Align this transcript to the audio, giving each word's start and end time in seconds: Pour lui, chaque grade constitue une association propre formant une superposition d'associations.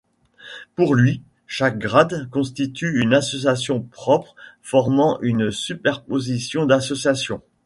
Pour 0.73 0.95
lui, 0.95 1.21
chaque 1.45 1.77
grade 1.77 2.27
constitue 2.31 2.99
une 3.03 3.13
association 3.13 3.83
propre 3.83 4.33
formant 4.63 5.21
une 5.21 5.51
superposition 5.51 6.65
d'associations. 6.65 7.43